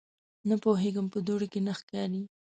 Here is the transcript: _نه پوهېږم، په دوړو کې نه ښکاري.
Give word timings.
_نه 0.47 0.55
پوهېږم، 0.63 1.05
په 1.13 1.19
دوړو 1.27 1.47
کې 1.51 1.59
نه 1.67 1.73
ښکاري. 1.79 2.21